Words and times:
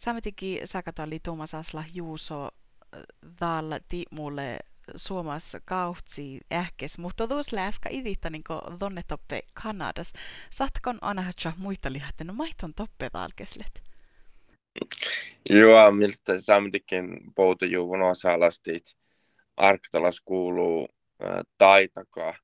Sametikin 0.00 0.60
sakatali 0.64 1.20
Tuomas 1.20 1.54
Asla 1.54 1.84
Juuso 1.94 2.48
täällä 3.38 3.80
mulle 4.10 4.58
Suomessa 4.96 5.60
kautsi 5.64 6.40
ähkes, 6.52 6.98
mutta 6.98 7.28
tuossa 7.28 7.56
läskä 7.56 7.88
iditä 7.92 8.30
niin 8.30 8.42
tonne 8.78 9.02
toppe 9.08 9.40
Kanadas. 9.62 10.12
Saatkon 10.50 10.98
anahatsa 11.00 11.52
muita 11.56 11.92
lihatte, 11.92 12.24
no 12.24 12.32
maiton 12.32 12.74
toppe 12.76 13.10
valkeslet? 13.14 13.82
Joo, 15.50 15.90
miltä 15.90 16.40
samtikin 16.40 17.20
poutajuuvun 17.34 18.02
osalastit 18.02 18.96
Arktalas 19.56 20.20
kuuluu 20.24 20.88
äh, 21.24 21.40
taitaka 21.58 22.34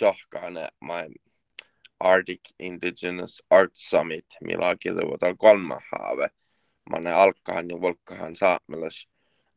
johkane 0.00 0.68
mai 0.80 1.08
Arctic 2.00 2.40
Indigenous 2.58 3.42
Art 3.50 3.72
Summit, 3.74 4.26
millä 4.40 4.76
kilvuutal 4.80 5.34
kolma 5.38 5.80
haave. 5.92 6.30
Manne 6.90 7.12
alkkahan 7.12 7.68
ja 7.68 7.80
volkkahan 7.80 8.36
saamelas 8.36 9.08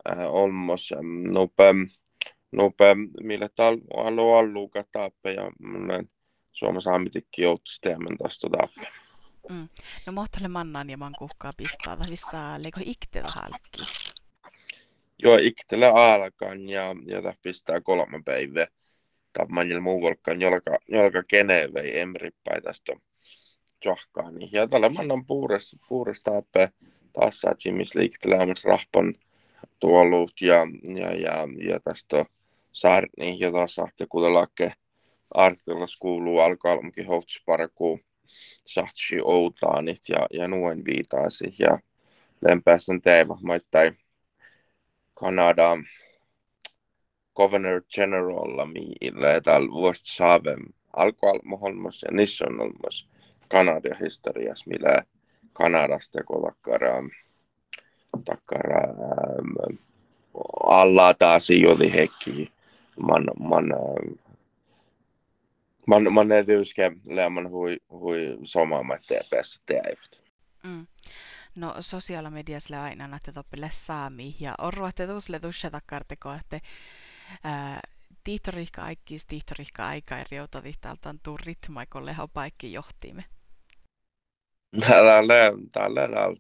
äh, 0.10 0.34
olmos 0.34 0.90
nope, 1.32 1.74
nope, 2.52 2.96
millä 3.24 3.50
tal 3.56 3.78
alu 3.98 4.34
allu 4.34 4.70
katappe 4.70 5.32
ja 5.32 5.52
mun 5.60 6.10
Suomessa 6.52 6.96
ammitikki 6.96 7.42
joutuisi 7.42 7.82
teemään 7.82 8.18
tästä 8.18 8.48
tappe. 8.58 8.88
Mm. 9.50 9.70
No 10.06 10.14
mohtale 10.14 10.48
mannan 10.48 10.90
ja 10.90 10.98
man 10.98 11.14
kuhkaa 11.20 11.54
pistää 11.58 11.98
vissa 12.10 12.64
leko 12.64 12.80
ikte 12.84 13.22
halkki. 13.24 13.84
Joo, 15.24 15.38
iktele 15.38 15.88
alkan 15.88 16.70
ja, 16.70 16.96
ja 17.06 17.34
pistää 17.42 17.82
kolme 17.82 18.22
päivää. 18.26 18.68
Tammanjil 19.34 19.80
muu 19.80 20.02
volkan 20.02 20.42
jolka, 20.42 20.78
jolka 20.88 21.24
kene 21.24 21.70
vei 21.74 22.00
emrippäi 22.00 22.62
tästä 22.62 22.94
johkaa. 23.86 24.32
Niin. 24.32 24.50
Ja 24.52 24.68
tällä 24.68 24.90
mannan 24.90 25.26
puures, 25.26 25.76
puures 25.90 26.24
tappe 26.24 26.72
taas 27.14 27.42
Jimis 27.66 27.96
liiktelemään 27.96 28.56
rahpon 28.64 29.14
tuolut 29.80 30.42
ja, 30.42 30.68
ja, 30.96 31.14
ja, 31.14 31.48
ja 31.68 31.80
tästä 31.80 32.26
saarni, 32.72 33.40
jota 33.40 33.68
saatte 33.68 34.06
kuulellakke 34.10 34.74
artikkelissa 35.34 35.98
kuuluu 36.00 36.40
alkalmakin 36.40 37.08
hohtsparkuun 37.08 38.00
sahtsi 38.66 39.16
outaanit 39.24 40.02
ja, 40.10 40.28
ja 40.34 40.48
nuen 40.48 40.86
viitaasi 40.86 41.56
ja 41.60 41.80
lempääsen 42.42 43.02
teeva. 43.02 43.38
Maittain 43.42 43.98
Kanada 45.14 45.78
Governor 47.36 47.82
General 47.96 48.66
mille 48.66 49.42
täällä 49.42 49.72
vuosta 49.72 50.14
saavem 50.14 50.60
alkualmoholmos 50.94 52.02
ja 52.02 52.12
niissä 52.12 52.46
on 52.48 52.62
olmos 52.62 53.10
Kanadia 53.50 53.96
historias, 54.02 54.66
millä 54.68 55.04
Kanadasta 55.60 56.24
kun 56.24 56.44
takkara, 56.44 56.94
takkara 58.26 58.82
alla 60.64 61.14
taas 61.14 61.50
jodi 61.50 61.94
hekki 61.94 62.52
man, 63.00 63.28
man 63.40 63.74
man, 65.90 66.14
man 66.14 66.32
är 66.32 66.44
tyske 66.44 66.92
lämman 67.06 67.46
hui, 67.46 67.78
hui 67.90 68.38
somaamat 68.44 69.02
TPS 69.02 69.62
teäivät. 69.66 70.22
Mm. 70.64 70.88
No 71.56 71.76
sosiaala 71.80 72.30
mediassa 72.30 72.84
aina 72.84 73.08
näette 73.08 73.32
toppille 73.32 73.70
saami 73.72 74.36
ja 74.40 74.56
orruatte 74.60 75.08
tuusle 75.08 75.40
tuossa 75.40 75.72
takkarteko, 75.72 76.34
että 76.34 76.60
tiihtorihka 78.24 78.82
aikkiis 78.82 79.26
tiihtorihka 79.26 79.88
aika 79.88 80.18
eri 80.18 80.38
joutavihtaltaan 80.38 81.20
tuu 81.24 81.38
ritmaikolle 81.46 82.16
paikki 82.34 82.74
johtiimme. 82.74 83.24
On 84.74 85.70
täällä 85.72 86.26
on 86.28 86.38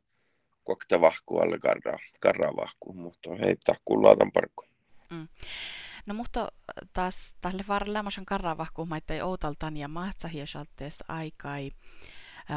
kokte 0.63 1.01
vahku 1.01 1.37
alle 1.39 1.59
karra, 1.59 1.97
karra 2.19 2.55
vahku, 2.55 2.93
mutta 2.93 3.29
heittää 3.45 3.75
kullaatan 3.85 4.31
parkku. 4.31 4.65
Mm. 5.09 5.27
No 6.05 6.13
mutta 6.13 6.51
taas 6.93 7.35
tälle 7.41 7.65
varleemasan 7.67 8.25
karravahkuumaittei 8.25 9.21
outaltan 9.21 9.77
ja 9.77 9.87
mahtsahiasaltees 9.87 11.03
aikai 11.07 11.69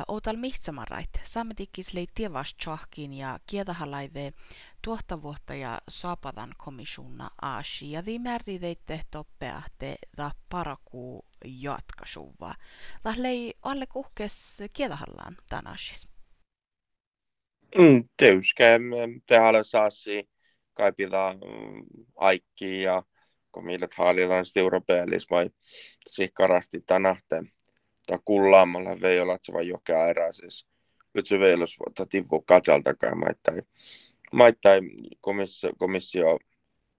outal 0.08 0.36
mihtsamarrait. 0.36 1.20
Saametikkis 1.22 1.92
tievas 2.14 2.54
tjohkin 2.54 3.12
ja 3.12 3.38
kiedahalaide 3.47 4.32
tuotta 4.84 5.22
vuotta 5.22 5.54
ja 5.54 5.78
saapadan 5.88 6.53
komissiona 6.59 7.31
aasi 7.43 7.93
ja 7.93 8.04
viimääri 8.04 8.59
teitte 8.59 9.00
toppeahte 9.10 9.94
da 10.16 10.31
parakuu 10.48 11.25
jatkasuva. 11.44 12.54
Täh 13.03 13.19
lei 13.19 13.54
alle 13.62 13.87
kuhkes 13.87 14.62
kiedahallaan 14.72 15.37
tän 15.48 15.66
aasis. 15.66 16.09
Mm, 17.78 18.04
teuskä 18.16 18.65
tehalle 19.26 19.65
saasi 19.65 20.28
kaipilla 20.75 21.34
mm, 21.34 21.84
aikki 22.16 22.82
ja 22.82 23.03
kun 23.53 23.65
millet 23.65 23.94
haalitaan 23.94 24.47
sitten 24.47 24.60
europealismai 24.60 25.50
sihkarasti 26.09 26.81
tänähte 26.87 27.42
ta 28.06 28.19
kullaamalla 28.25 29.00
vei 29.00 29.21
olla 29.21 29.38
se 29.42 29.53
vai 29.53 29.69
jokea 29.69 30.09
erää 30.09 30.32
siis 30.32 30.66
nyt 31.15 31.26
se 31.26 31.38
vei 31.38 31.54
olla 31.54 32.06
tivu 32.10 32.42
katsaltakaan 32.42 33.19
maittain 34.32 34.84
maittai 34.84 35.19
komissio, 35.20 35.70
komissio 35.78 36.38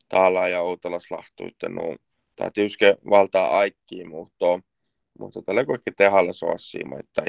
täällä 0.09 0.47
ja 0.47 0.61
Outalas 0.61 1.11
lahtuitte 1.11 1.69
no 1.69 1.95
tämä 2.35 2.51
tyyske 2.51 2.97
valtaa 3.09 3.57
aikkiin 3.57 4.09
mutta 4.09 4.59
mutta 5.19 5.41
tällä 5.41 5.65
kaikki 5.65 5.91
tehalla 5.91 6.33
soassia 6.33 6.87
maittai 6.87 7.25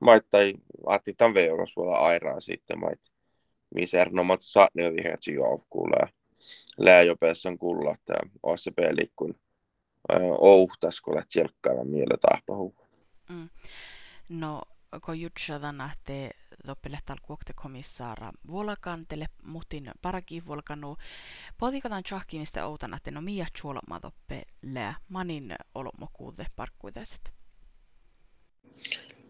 maittai 0.00 0.54
atitan 0.86 1.34
vei 1.34 1.50
olla 1.50 1.66
suola 1.66 1.96
airaa 1.96 2.40
sitten 2.40 2.80
mait 2.80 3.00
misernomat 3.74 4.40
saatne 4.42 4.92
vihetsi 4.94 5.32
jo 5.32 5.64
kuulee 5.70 6.08
lääjopessan 6.78 7.58
kulla, 7.58 7.94
että 7.94 8.14
ouhtas, 10.38 11.00
kun 11.00 11.14
lähti 11.14 11.38
jelkkaamaan 11.38 11.88
miele 11.88 12.16
tahpahu. 12.30 12.74
Mm. 13.28 13.48
No, 14.30 14.62
kun 15.04 15.20
jutsa 15.20 15.72
nähtee 15.72 16.30
loppele 16.66 16.98
tal 17.04 17.16
kuokte 17.22 17.52
komissaara 17.56 18.32
vuolakantele, 18.46 19.26
mutin 19.42 19.90
paraki 20.02 20.46
vuolkanu. 20.46 20.96
Potikataan 21.58 22.02
tjahkimista 22.02 22.66
outan, 22.66 22.94
että 22.94 23.10
no 23.10 23.20
miä 23.20 23.46
chuoloma 23.58 24.00
toppe 24.00 24.42
lää 24.62 24.94
manin 25.08 25.54
olomokuude 25.74 26.46
parkkuitäiset. 26.56 27.32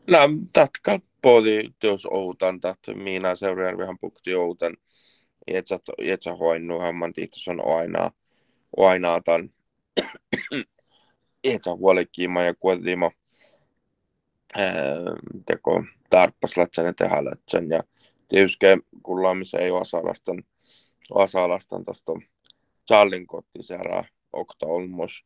No, 0.07 0.19
tatkal 0.53 0.99
poti 1.23 1.75
teos 1.79 2.07
outan, 2.07 2.61
tat 2.61 2.79
minä 2.95 3.35
seuraajärvihan 3.35 3.99
pukti 3.99 4.35
outan 4.35 4.77
etsät, 5.47 5.83
etsä 5.99 6.35
hoinnu 6.35 6.93
man 6.93 7.13
tihtos 7.13 7.49
on 7.49 7.77
aina, 7.79 8.11
aina 8.77 9.09
etsä 11.45 11.75
huolikiima 11.75 12.43
ja 12.43 12.55
kuoltiima 12.55 13.11
teko 15.47 15.85
tarppas 16.11 16.57
lätsän 16.57 16.95
tehdä 16.95 17.25
lätsän 17.25 17.69
ja 17.69 17.83
tietysti 18.29 18.67
kullaamisen 19.03 19.61
ei 19.61 19.71
osalastan 19.71 20.43
osalastan 21.11 21.85
tästä 21.85 22.13
Charlin 22.87 23.27
kotti 23.27 23.63
seura 23.63 24.05
okta 24.33 24.67
olmos 24.67 25.25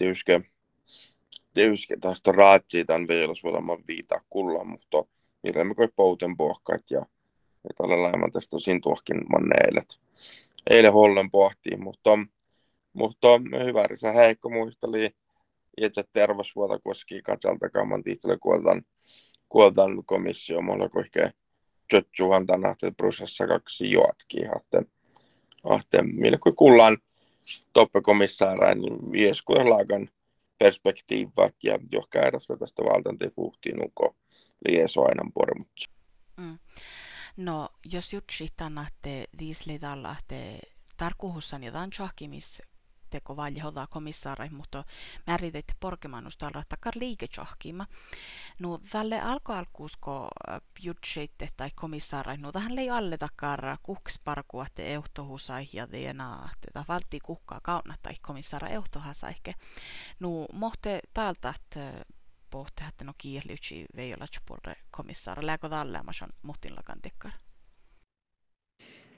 yske 0.00 0.40
tietysti 1.54 1.94
tästä 2.00 2.32
raatsi 2.32 2.84
tämän 2.84 3.08
vielä 3.08 3.34
suolama 3.34 3.78
viita 3.88 4.20
kulla 4.30 4.64
mutta 4.64 5.04
millä 5.42 5.64
me 5.64 5.74
koi 5.74 5.88
pouten 5.96 6.36
pohkat 6.36 6.90
ja 6.90 7.06
tällä 7.78 8.02
lailla 8.02 8.30
tästä 8.32 8.50
tosin 8.50 8.80
tuohkin 8.80 9.20
manne 9.30 9.54
eilet. 9.64 9.98
Eilen 10.70 10.92
hollen 10.92 11.30
pohtiin, 11.30 11.82
mutta, 11.82 12.18
mutta 12.92 13.28
hyvä 13.64 13.84
se 13.94 14.14
heikko 14.14 14.50
muisteli 14.50 15.14
itse 15.76 16.04
terveysvuota 16.12 16.78
koski 16.78 17.22
katsalta 17.22 17.70
kamman 17.70 18.02
tihtele 18.02 18.38
kuoltan, 19.48 20.04
komissio, 20.06 20.62
mulla 20.62 20.88
koikee 20.88 21.30
Jötsuhan 21.92 22.46
tänä 22.46 22.76
prosessa 22.96 23.46
kaksi 23.46 23.90
joatkin, 23.90 24.44
että 24.56 24.82
ahte, 25.64 26.02
millä 26.02 26.38
kun 26.38 26.56
kuullaan 26.56 26.98
toppekomissaarain, 27.72 28.80
niin 28.80 29.12
vieskuelaakan 29.12 30.08
perspektiivat 30.58 31.54
ja 31.62 31.78
johka 31.92 32.18
erästä 32.18 32.56
tästä 32.56 32.82
valtanteen 32.82 33.32
puhtiin 33.34 33.84
uko 33.84 34.16
liesoainan 34.68 35.32
pormutsi. 35.32 35.90
Mm. 36.36 36.58
No, 37.36 37.68
jos 37.92 38.12
jutsi 38.12 38.48
tänätte 38.56 39.24
diislidalla, 39.38 40.16
te 40.28 40.58
tarkuhussan 40.96 41.64
jotain 41.64 41.90
tjohkimis 41.90 42.62
teko 43.16 43.36
valje 43.36 43.62
hoda 43.62 43.86
komissaarai, 43.90 44.48
mutta 44.50 44.84
määriteitte 45.26 45.74
porkemanustalla 45.80 46.62
takar 46.68 46.94
liike 47.00 47.26
tjohkima. 47.28 47.86
No, 48.58 48.78
tälle 48.90 49.20
alko 49.20 49.52
alkuusko 49.52 50.28
äh, 50.48 50.60
jutsitte 50.82 51.48
tai 51.56 51.70
komissaarai, 51.74 52.36
no 52.36 52.52
tähän 52.52 52.76
lei 52.76 52.90
alle 52.90 53.18
takar 53.18 53.76
kuks 53.82 54.18
parkua 54.24 54.66
te 54.74 54.92
euhtohusai 54.94 55.68
ja 55.72 55.86
teena, 55.86 56.48
tätä 56.60 56.84
valtti 56.88 57.20
kuhkaa 57.20 57.60
kauna 57.62 57.94
tai 58.02 58.14
komissaara 58.22 58.68
euhtohasaike. 58.68 59.54
No, 60.20 60.46
mohte 60.52 61.00
täältä, 61.14 61.54
pohti, 62.50 62.84
että 62.88 63.04
no 63.04 63.12
kieliutsi 63.18 63.86
vei 63.96 64.14
olla 64.14 64.26
tjupurre 64.26 64.74
komissaara. 64.90 65.46
Lääkö 65.46 65.68
tällä 65.68 66.04
on 66.22 66.28
muhtin 66.42 66.76
lakan 66.76 67.02
tekkar? 67.02 67.32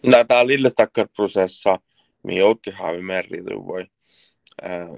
No, 0.07 0.25
tämä 0.29 0.47
lille 0.47 0.71
takkar 0.77 1.09
prosessa, 1.17 1.79
mi 2.23 2.37
joutti 2.37 2.71
haavi 2.71 3.03
merrituvoi. 3.03 3.87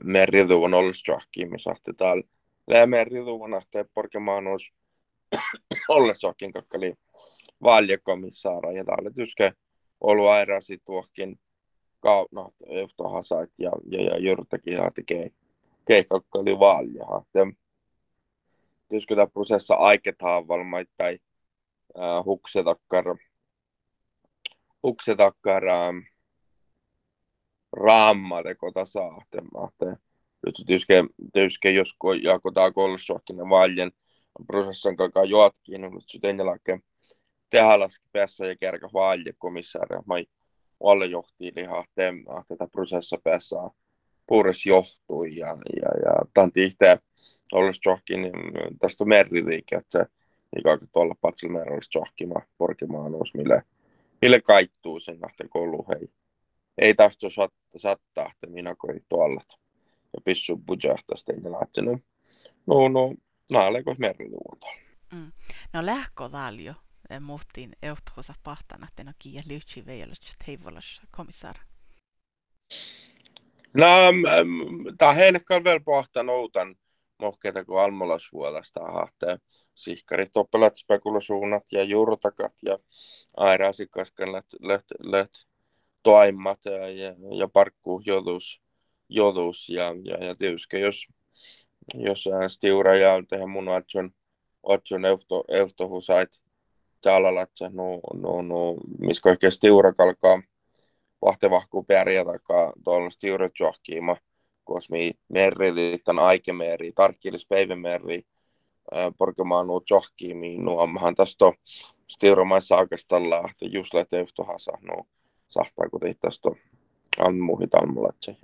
Merrituvon 0.04 0.74
ollesjohkiin, 0.74 1.50
me 1.50 1.58
saatte 1.58 1.92
täällä. 1.92 2.22
Lää 2.66 2.86
merrituvon 2.86 3.54
ahteen 3.54 3.88
porkemaanus 3.94 4.72
ollesjohkiin, 5.88 6.52
koska 6.52 6.78
oli 6.78 6.94
valjekomissaara 7.62 8.72
ja 8.72 8.84
täällä 8.84 9.10
tyske 9.10 9.52
ollut 10.00 10.28
airasi 10.28 10.78
tuohkin 10.84 11.40
kauna 12.00 12.50
johtohasait 12.80 13.50
ja, 13.58 13.72
ja, 13.90 14.02
ja 14.02 14.18
jyrtäkin 14.18 14.78
haati 14.78 15.02
kei, 15.04 15.30
keikakka 15.88 16.38
oli 16.38 16.58
valjaha. 16.58 17.24
Tyske 18.88 19.14
tämä 19.14 19.26
prosessa 19.26 19.74
aiketaan 19.74 20.48
valmaittain 20.48 21.18
huksetakkar 22.24 23.04
huksetakkar 24.82 25.62
raamateko 27.72 28.72
tasaahtemahte. 28.72 29.86
Nyt 30.46 30.54
tyske, 30.66 31.04
tyske 31.32 31.70
jos 31.70 31.94
jakotaan 32.22 32.74
kolsuakin 32.74 33.36
valjen 33.36 33.92
prosessan 34.46 34.96
kanssa 34.96 35.24
joatkin, 35.24 35.92
mutta 35.92 36.10
sitten 36.10 36.38
jälkeen 36.38 36.82
tehdä 37.50 37.80
laski 37.80 38.06
päässä 38.12 38.46
ja 38.46 38.56
kerkä 38.56 38.88
valje 38.92 39.32
komissaari. 39.38 39.96
Mä 40.06 40.14
alle 40.84 41.06
johti 41.06 41.52
lihaa 41.56 41.84
tätä 42.48 42.68
prosessa 42.72 43.18
päässä 43.24 43.56
puures 44.26 44.66
johtui 44.66 45.36
ja, 45.36 45.46
ja, 45.82 45.88
ja 46.04 46.12
tanti 46.34 46.64
itse 46.64 46.98
olisi 47.52 47.80
johonkin 47.86 48.22
niin 48.22 48.78
tästä 48.78 49.04
meriliike, 49.04 49.76
että 49.76 49.98
se 49.98 50.06
ikään 50.58 50.78
kuin 50.78 50.90
tuolla 50.92 51.14
Patsilmeer 51.20 51.72
olisi 51.72 51.98
johkima 51.98 52.40
porkimaan 52.58 53.14
olisi, 53.14 53.36
mille, 53.36 53.62
mille 54.22 54.40
kaittuu 54.40 55.00
sen 55.00 55.20
nähtä 55.20 55.44
koulu 55.48 55.86
hei. 55.88 56.08
Ei 56.80 56.94
sattaa, 57.76 58.30
että 58.32 58.46
minä 58.46 58.74
koi 58.78 59.00
tuolla 59.08 59.40
ja 60.12 60.20
pissu 60.24 60.56
bujahtaista 60.56 61.32
ei 61.32 61.52
lähtee. 61.52 61.84
No, 61.84 61.98
no, 62.66 62.88
no, 62.88 63.14
naaleeko 63.50 63.94
meriluunta. 63.98 64.66
Mm. 65.12 65.32
No 65.72 65.86
lähkö 65.86 66.32
valjo, 66.32 66.74
muhtiin 67.20 67.72
euthuosa 67.82 68.34
pahtana, 68.44 68.86
että 68.90 69.04
no 69.04 69.12
kiia 69.18 69.42
liutsi 69.48 69.86
veilas, 69.86 70.20
heivolas 70.46 71.00
komissar. 71.10 71.56
No, 73.74 73.86
tämä 74.98 75.12
heille 75.12 75.40
vielä 75.64 75.80
pohtan 75.80 76.28
outan 76.28 76.76
mohkeita 77.18 77.64
kuin 77.64 77.80
almolasvuolasta 77.80 78.80
hahteen 78.80 79.38
sihkarit, 79.74 80.36
oppelat, 80.36 80.76
spekulasuunnat 80.76 81.64
ja 81.72 81.84
juurtakat 81.84 82.52
ja 82.62 82.78
airasikaskan 83.36 84.32
läht, 84.32 84.46
läht, 84.60 84.86
läht 84.98 85.49
toimmat 86.02 86.58
ja, 86.64 86.88
ja, 86.88 87.14
ja 87.38 87.48
parkkuu 87.48 88.02
jotus, 88.06 88.60
jotus 89.08 89.68
ja, 89.68 89.94
ja, 90.04 90.24
ja 90.24 90.34
tietysti 90.34 90.80
jos, 90.80 91.06
jos 91.94 92.28
stiura 92.48 92.94
ja 92.96 93.22
tehdä 93.28 93.46
mun 93.46 93.68
atson 94.62 95.04
euto, 95.04 95.44
eutohusait 95.48 96.40
täällä 97.00 97.46
no, 97.72 98.00
no, 98.14 98.42
no, 98.42 98.76
missä 98.98 99.28
oikein 99.28 99.52
stiura 99.52 99.92
kalkaa 99.92 100.42
vahtevahku 101.22 101.82
pärjätäkaan 101.82 102.72
tuolla 102.84 103.10
stiura 103.10 103.50
johkiima, 103.60 104.16
koska 104.64 104.92
mi 104.92 105.12
merri, 105.28 105.72
tämän 106.04 106.24
aikemeri, 106.24 106.92
tarkkilis 106.92 107.46
päivämeri, 107.46 108.22
porkemaanu 109.18 109.82
johkiimiin, 109.90 110.64
no 110.64 110.78
ammahan 110.78 111.14
tästä 111.14 111.44
stiuramaissa 112.08 112.76
oikeastaan 112.76 113.30
lähti 113.30 113.72
just 113.72 113.94
lähtee 113.94 114.20
yhtähänsä, 114.20 114.72
no 114.80 115.06
sahtaa 115.50 115.88
kun 115.90 116.00
tästä 116.20 116.50
ammuhit 117.18 117.74
almulatse. 117.74 118.36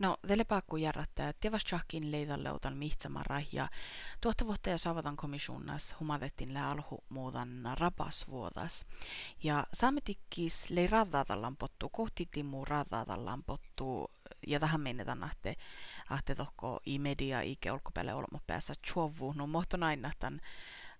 No, 0.00 0.16
paakku 0.44 0.76
järrättää, 0.76 1.28
että 1.28 1.40
tevas 1.40 1.64
tjahkin 1.64 2.10
ja 3.52 3.68
tuotta 4.20 4.46
vuotta 4.46 4.70
ja 4.70 4.78
saavatan 4.78 5.16
komissionas 5.16 5.96
humatettiin 6.00 6.54
lä 6.54 6.70
alhu 6.70 6.98
muutan 7.08 7.48
rabasvuodas. 7.78 8.86
Ja 9.42 9.66
saametikkis 9.72 10.70
lei 10.70 10.86
raddatallan 10.86 11.56
pottu, 11.56 11.88
kohti 11.88 12.28
timmu 12.30 12.64
raddatallan 12.64 13.44
pottu 13.44 14.10
ja 14.46 14.60
tähän 14.60 14.80
mennetään 14.80 15.24
ahte, 15.24 15.54
ahte 16.10 16.34
tohko 16.34 16.80
i 16.86 16.98
media 16.98 17.40
ike 17.40 17.72
olkopäälle 17.72 18.14
olmo 18.14 18.40
päässä 18.46 18.74
chuovu, 18.86 19.32
no 19.36 19.46
mohton 19.46 19.82
aina 19.82 20.10
tämän 20.18 20.40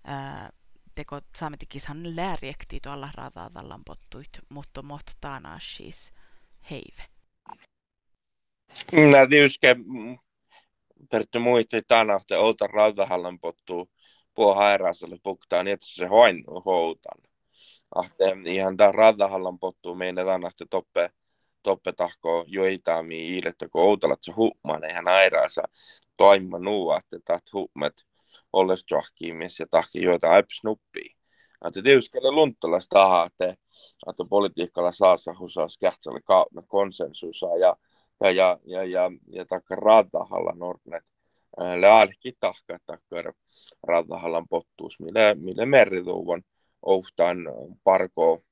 ää, 0.05 0.50
teko 0.98 1.20
saametikkishan 1.36 2.16
lääriekti 2.16 2.80
tuolla 2.82 3.08
raddatallan 3.16 3.82
pottuit, 3.84 4.28
mutta 4.48 4.82
mohto 4.82 5.12
taana 5.20 5.58
siis 5.62 6.12
heive. 6.70 7.02
Är 8.92 9.34
ju 9.34 9.48
ska 9.48 9.68
Pertti 11.10 11.38
muisti 11.38 11.82
tänä, 11.88 12.16
että 12.16 12.38
outa 12.38 12.66
rautahallan 12.66 13.38
pottuu 13.38 13.88
puo 14.34 14.54
hairaaselle 14.54 15.18
puktaa 15.22 15.62
niin, 15.62 15.74
että 15.74 15.86
se 15.86 16.06
hoin 16.06 16.44
houtan. 16.64 17.20
Ahte, 17.94 18.36
ihan 18.44 18.76
tämä 18.76 18.92
rautahallan 18.92 19.58
pottuu 19.58 19.94
meidän 19.94 20.46
että 20.46 20.64
toppe, 20.70 21.10
toppe 21.62 21.92
tahko 21.92 22.44
joitaami 22.46 23.28
iilettä, 23.34 23.68
kun 23.68 23.82
outalat 23.82 24.22
se 24.22 24.32
huumaan, 24.32 24.84
eihän 24.84 25.04
hairaasa 25.04 25.62
toima 26.16 26.58
nuu, 26.58 26.92
että 26.92 27.18
taht 27.24 27.52
huumet 27.52 28.06
johkiimis 28.90 29.60
ja 29.60 29.66
tahki 29.70 30.02
joita 30.02 30.34
äpsnuppii. 30.34 31.14
Että 31.66 31.82
tietysti 31.82 32.19
lunttelas 32.20 32.88
tahaa, 32.88 33.26
että, 33.26 33.56
että 34.08 34.25
politiikalla 34.30 34.92
saassa 34.92 35.34
husaus 35.38 35.78
kähtsälle 35.78 36.20
konsensusaa 36.69 37.56
ja 37.56 37.76
ja, 38.20 38.30
ja, 38.30 38.58
ja, 38.64 38.84
ja, 38.84 39.10
ja 39.26 39.44
takka 39.44 39.76
radahalla 39.76 40.52
nornet 40.56 41.04
läälki 41.80 42.32
tahka 42.40 42.78
takkar 42.86 43.32
radahallan 43.82 44.48
pottuus, 44.48 45.00
mille, 45.00 45.34
mille 45.34 45.66
merituuvon 45.66 46.42
ohtaan 46.82 47.38
parko 47.84 48.42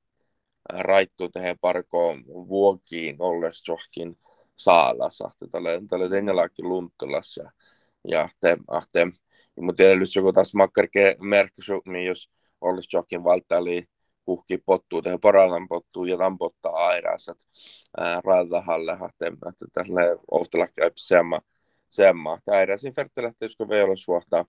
raittu 0.69 1.29
tehdä 1.29 1.57
parko 1.61 2.17
vuokiin 2.27 3.17
olles 3.19 3.63
johonkin 3.69 4.19
saalassa. 4.57 5.31
Tälle, 5.53 5.83
tälle 5.89 6.09
tenjalakin 6.09 6.69
lunttelas 6.69 7.37
ja, 7.37 7.51
ja 8.09 8.29
te, 8.41 8.57
ahte, 8.69 9.07
mutta 9.61 9.77
tietysti 9.83 10.19
joku 10.19 10.33
taas 10.33 10.55
makkarke 10.55 11.17
merkki, 11.21 11.63
niin 11.87 12.07
jos 12.07 12.31
olisi 12.61 12.89
johonkin 12.93 13.25
valtaali 13.25 13.89
kuhki 14.25 14.59
pottuu, 14.59 15.03
tehdä 15.03 15.19
parallan 15.19 15.69
pottuu 15.69 16.05
ja 16.05 16.17
tampottaa 16.17 16.73
airaasat 16.73 17.39
raadahalle, 18.25 18.93
että 18.93 19.67
tälle 19.73 20.19
ohtella 20.31 20.67
käy 20.67 20.91
semma, 20.97 21.41
semma. 21.89 22.39
Äiräsin 22.51 22.95
ferttilähtöiskö 22.95 23.69
vielä 23.69 23.97
suhtaa 23.97 24.45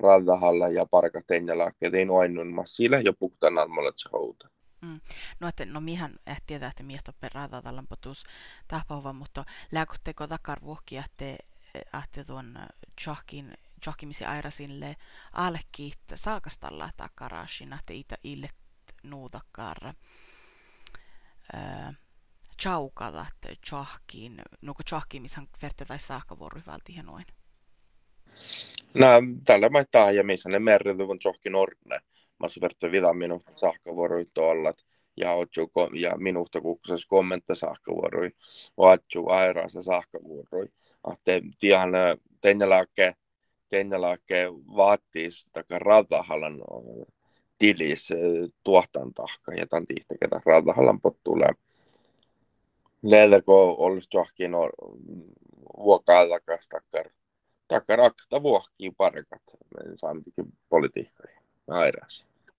raadahalla 0.00 0.68
ja 0.68 0.86
parka 0.90 1.20
tenjalaakke, 1.26 1.90
tein 1.90 2.10
oinnun 2.10 2.46
massille 2.46 3.00
ja 3.04 3.12
almolle 3.60 3.92
se 3.96 4.08
houta. 4.12 4.48
Mm. 4.82 5.00
No, 5.40 5.48
että, 5.48 5.64
no 5.64 5.80
mihän 5.80 6.14
eh 6.26 6.42
tietää, 6.46 6.68
että 6.68 6.82
miehto 6.82 7.12
per 7.20 7.30
raadatallan 7.34 7.86
potus 7.86 8.24
tahpauva, 8.68 9.12
mutta 9.12 9.44
lääkotteko 9.72 10.26
takar 10.26 10.58
vuokki, 10.62 10.96
että, 10.96 11.24
että 11.74 12.24
tuon 12.26 12.58
chahkin 13.80 13.90
johkimisi 13.90 14.24
airasille 14.24 14.96
alkiit 15.32 16.00
saakastalla 16.14 16.90
takarashin, 16.96 17.72
että 17.72 17.92
itä 17.92 18.16
illet 18.24 18.54
nuutakar 19.02 19.94
chaukavat 22.62 23.34
chahkiin, 23.66 24.42
nuko 24.62 24.82
chahkimishan 24.82 25.48
verte 25.62 25.84
tai 25.84 25.98
saakavuori 25.98 26.62
valti 26.66 27.02
noin. 27.02 27.26
No, 28.94 29.06
tällä 29.44 29.68
mä 29.68 29.84
taa 29.90 30.10
ja 30.10 30.24
missä 30.24 30.48
ne 30.48 30.58
merrituvun 30.58 31.18
chahkin 31.18 31.54
orne. 31.54 32.00
Mä 32.38 32.46
verte 32.60 32.90
vida 32.90 33.12
minusta 33.12 33.52
saakavuori 33.56 34.26
tuolla 34.34 34.74
ja 35.16 35.32
otju 35.32 35.70
ja 36.00 36.16
minusta 36.16 36.60
kukkosessa 36.60 37.08
kommentta 37.08 37.54
saakavuori. 37.54 38.30
Otju 38.76 39.28
airaasa 39.28 39.82
saakavuori. 39.82 40.72
Ahte 41.04 41.42
tihan 41.58 41.90
tenjälääkke 42.40 43.14
Kennelake 43.70 44.46
vaatii 44.76 45.30
sitä 45.30 45.64
ratahallan 45.70 46.60
tilis 47.58 48.08
tuohtan 48.64 49.14
tahka 49.14 49.54
ja 49.54 49.66
tämän 49.66 49.86
ketä 50.20 50.40
ratahallan 50.46 51.00
pottuulle. 51.00 51.46
Leedako 53.02 53.74
olisi 53.78 54.08
johonkin 54.14 54.52
vuokaa 55.78 56.28
takas 56.28 56.68
takkar, 56.68 57.10
takkar 57.68 58.00
akta 58.00 58.42
vuohkii 58.42 58.90
parkat, 58.90 59.42
saammekin 59.94 60.52
politiikkaa 60.68 61.26
airaasi. 61.68 62.29